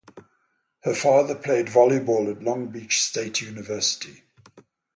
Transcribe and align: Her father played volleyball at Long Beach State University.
Her 0.81 0.95
father 0.95 1.35
played 1.35 1.67
volleyball 1.67 2.35
at 2.35 2.41
Long 2.41 2.69
Beach 2.71 2.99
State 3.03 3.39
University. 3.39 4.23